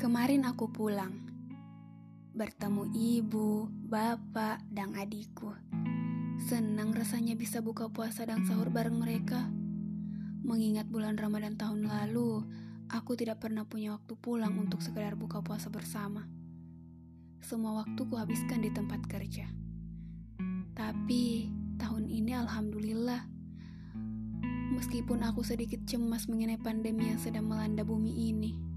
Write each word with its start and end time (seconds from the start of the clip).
Kemarin 0.00 0.48
aku 0.48 0.72
pulang, 0.72 1.12
bertemu 2.32 2.88
ibu, 2.88 3.68
bapak, 3.68 4.64
dan 4.72 4.96
adikku. 4.96 5.52
Senang 6.40 6.96
rasanya 6.96 7.36
bisa 7.36 7.60
buka 7.60 7.92
puasa 7.92 8.24
dan 8.24 8.48
sahur 8.48 8.72
bareng 8.72 8.96
mereka. 8.96 9.52
Mengingat 10.40 10.88
bulan 10.88 11.20
Ramadan 11.20 11.60
tahun 11.60 11.84
lalu, 11.84 12.48
aku 12.88 13.12
tidak 13.12 13.44
pernah 13.44 13.68
punya 13.68 13.92
waktu 13.92 14.16
pulang 14.16 14.56
untuk 14.56 14.80
sekedar 14.80 15.20
buka 15.20 15.44
puasa 15.44 15.68
bersama. 15.68 16.24
Semua 17.44 17.84
waktu 17.84 18.00
ku 18.00 18.16
habiskan 18.16 18.64
di 18.64 18.72
tempat 18.72 19.04
kerja. 19.04 19.52
Tapi 20.72 21.52
tahun 21.76 22.08
ini 22.08 22.32
alhamdulillah. 22.40 23.28
Meskipun 24.80 25.20
aku 25.28 25.44
sedikit 25.44 25.84
cemas 25.84 26.24
mengenai 26.24 26.56
pandemi 26.56 27.12
yang 27.12 27.20
sedang 27.20 27.52
melanda 27.52 27.84
bumi 27.84 28.32
ini. 28.32 28.69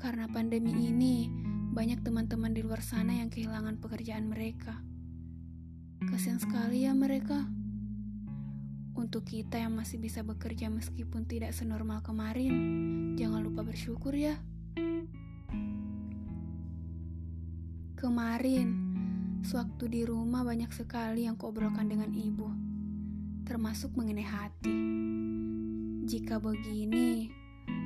Karena 0.00 0.24
pandemi 0.32 0.88
ini, 0.88 1.28
banyak 1.76 2.00
teman-teman 2.00 2.56
di 2.56 2.64
luar 2.64 2.80
sana 2.80 3.20
yang 3.20 3.28
kehilangan 3.28 3.76
pekerjaan 3.84 4.32
mereka. 4.32 4.80
Kasihan 6.08 6.40
sekali 6.40 6.88
ya 6.88 6.96
mereka. 6.96 7.44
Untuk 8.96 9.28
kita 9.28 9.60
yang 9.60 9.76
masih 9.76 10.00
bisa 10.00 10.24
bekerja 10.24 10.72
meskipun 10.72 11.28
tidak 11.28 11.52
senormal 11.52 12.00
kemarin, 12.00 12.56
jangan 13.20 13.44
lupa 13.44 13.60
bersyukur 13.60 14.16
ya. 14.16 14.40
Kemarin, 18.00 18.68
sewaktu 19.44 19.84
di 19.84 20.08
rumah 20.08 20.48
banyak 20.48 20.72
sekali 20.72 21.28
yang 21.28 21.36
kuobrolkan 21.36 21.92
dengan 21.92 22.08
ibu, 22.16 22.48
termasuk 23.44 23.92
mengenai 24.00 24.24
hati. 24.24 24.80
Jika 26.08 26.40
begini, 26.40 27.39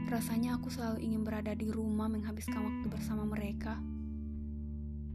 rasanya 0.08 0.56
aku 0.60 0.70
selalu 0.70 1.02
ingin 1.02 1.27
berada 1.27 1.52
di 1.58 1.66
rumah 1.72 2.06
menghabiskan 2.06 2.62
waktu 2.62 2.86
bersama 2.86 3.27
mereka. 3.27 3.80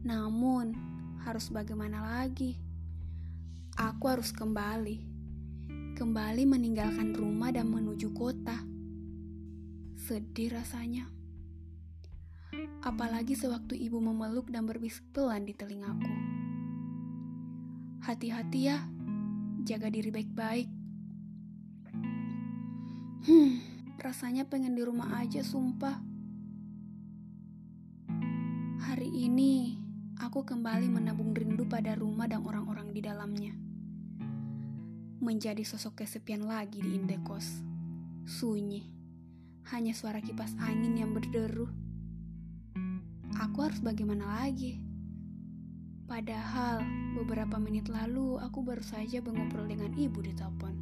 Namun, 0.04 0.76
harus 1.24 1.52
bagaimana 1.52 2.00
lagi? 2.00 2.60
Aku 3.76 4.12
harus 4.12 4.32
kembali. 4.32 5.08
Kembali 5.96 6.42
meninggalkan 6.48 7.12
rumah 7.12 7.52
dan 7.52 7.68
menuju 7.68 8.12
kota. 8.12 8.56
Sedih 9.96 10.56
rasanya. 10.56 11.08
Apalagi 12.80 13.36
sewaktu 13.36 13.76
ibu 13.76 14.00
memeluk 14.00 14.48
dan 14.48 14.64
berbisik 14.64 15.04
pelan 15.12 15.44
di 15.44 15.52
telingaku. 15.52 16.12
Hati-hati 18.00 18.60
ya, 18.64 18.80
jaga 19.64 19.92
diri 19.92 20.08
baik-baik. 20.08 20.68
Hmm, 23.20 23.69
rasanya 24.00 24.48
pengen 24.48 24.72
di 24.72 24.82
rumah 24.82 25.20
aja, 25.20 25.44
sumpah. 25.44 26.00
Hari 28.80 29.06
ini, 29.06 29.76
aku 30.18 30.42
kembali 30.42 30.88
menabung 30.88 31.36
rindu 31.36 31.68
pada 31.68 31.92
rumah 31.94 32.24
dan 32.24 32.42
orang-orang 32.42 32.96
di 32.96 33.04
dalamnya. 33.04 33.52
Menjadi 35.20 35.60
sosok 35.62 36.02
kesepian 36.02 36.48
lagi 36.48 36.80
di 36.80 36.96
indekos. 36.96 37.60
Sunyi. 38.24 38.88
Hanya 39.68 39.92
suara 39.92 40.24
kipas 40.24 40.56
angin 40.56 40.96
yang 40.96 41.12
berderu 41.12 41.68
aku 43.40 43.64
harus 43.64 43.80
bagaimana 43.80 44.44
lagi? 44.44 44.78
Padahal 46.04 46.84
beberapa 47.16 47.56
menit 47.56 47.88
lalu 47.88 48.36
aku 48.42 48.60
baru 48.60 48.82
saja 48.84 49.22
mengobrol 49.24 49.64
dengan 49.64 49.94
ibu 49.96 50.20
di 50.20 50.32
telepon. 50.36 50.74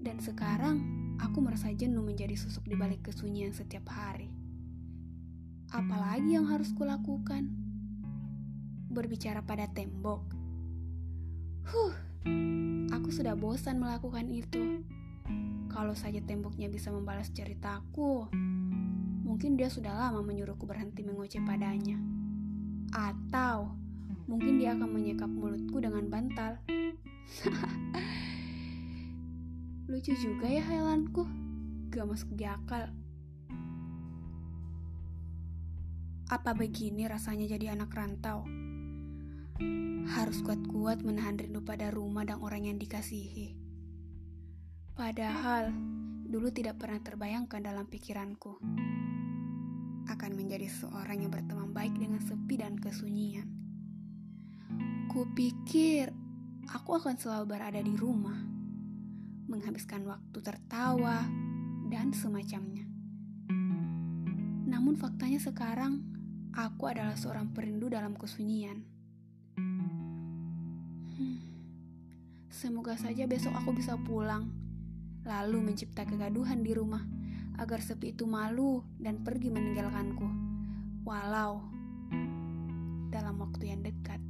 Dan 0.00 0.16
sekarang 0.22 0.80
aku 1.20 1.44
merasa 1.44 1.68
jenuh 1.70 2.00
menjadi 2.00 2.34
sosok 2.34 2.66
di 2.66 2.76
balik 2.76 3.06
kesunyian 3.06 3.52
setiap 3.52 3.86
hari. 3.92 4.32
Apalagi 5.70 6.34
yang 6.34 6.48
harus 6.50 6.72
kulakukan? 6.74 7.46
Berbicara 8.90 9.44
pada 9.46 9.70
tembok. 9.70 10.24
Huh, 11.70 11.94
aku 12.90 13.08
sudah 13.14 13.38
bosan 13.38 13.78
melakukan 13.78 14.26
itu. 14.32 14.82
Kalau 15.70 15.94
saja 15.94 16.18
temboknya 16.26 16.66
bisa 16.66 16.90
membalas 16.90 17.30
ceritaku, 17.30 18.26
Mungkin 19.30 19.54
dia 19.54 19.70
sudah 19.70 19.94
lama 19.94 20.26
menyuruhku 20.26 20.66
berhenti 20.66 21.06
mengoceh 21.06 21.38
padanya. 21.46 21.94
Atau 22.90 23.70
mungkin 24.26 24.58
dia 24.58 24.74
akan 24.74 24.90
menyekap 24.90 25.30
mulutku 25.30 25.78
dengan 25.78 26.10
bantal. 26.10 26.58
Lucu 29.90 30.14
juga 30.14 30.46
ya 30.46 30.62
hayalanku. 30.62 31.26
Gak 31.90 32.06
masuk 32.06 32.38
di 32.38 32.46
akal. 32.46 32.94
Apa 36.30 36.54
begini 36.54 37.10
rasanya 37.10 37.50
jadi 37.50 37.74
anak 37.74 37.90
rantau? 37.90 38.46
Harus 40.14 40.46
kuat-kuat 40.46 41.02
menahan 41.02 41.34
rindu 41.34 41.66
pada 41.66 41.90
rumah 41.90 42.22
dan 42.22 42.38
orang 42.38 42.70
yang 42.70 42.78
dikasihi. 42.78 43.58
Padahal, 44.94 45.74
dulu 46.22 46.54
tidak 46.54 46.78
pernah 46.78 47.02
terbayangkan 47.02 47.58
dalam 47.58 47.90
pikiranku 47.90 48.62
akan 50.06 50.30
menjadi 50.38 50.70
seorang 50.70 51.26
yang 51.26 51.34
berteman 51.34 51.74
baik 51.74 51.98
dengan 51.98 52.22
sepi 52.22 52.62
dan 52.62 52.78
kesunyian. 52.78 53.50
Kupikir 55.10 56.14
aku 56.70 56.94
akan 56.94 57.18
selalu 57.18 57.58
berada 57.58 57.82
di 57.82 57.98
rumah, 57.98 58.59
menghabiskan 59.50 60.06
waktu 60.06 60.38
tertawa 60.38 61.26
dan 61.90 62.14
semacamnya. 62.14 62.86
Namun 64.70 64.94
faktanya 64.94 65.42
sekarang 65.42 66.06
aku 66.54 66.86
adalah 66.86 67.18
seorang 67.18 67.50
perindu 67.50 67.90
dalam 67.90 68.14
kesunyian. 68.14 68.86
Hmm, 71.18 71.42
semoga 72.46 72.94
saja 72.94 73.26
besok 73.26 73.50
aku 73.58 73.74
bisa 73.74 73.98
pulang, 73.98 74.54
lalu 75.26 75.58
mencipta 75.58 76.06
kegaduhan 76.06 76.62
di 76.62 76.70
rumah 76.70 77.02
agar 77.58 77.82
sepi 77.82 78.14
itu 78.14 78.30
malu 78.30 78.86
dan 79.02 79.26
pergi 79.26 79.50
meninggalkanku, 79.50 80.30
walau 81.02 81.66
dalam 83.10 83.34
waktu 83.42 83.74
yang 83.74 83.82
dekat. 83.82 84.29